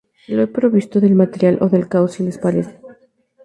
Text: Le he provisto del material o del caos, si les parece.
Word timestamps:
Le 0.35 0.41
he 0.45 0.47
provisto 0.55 0.95
del 1.03 1.13
material 1.21 1.59
o 1.65 1.67
del 1.73 1.85
caos, 1.91 2.13
si 2.13 2.21
les 2.25 2.41
parece. 2.45 2.73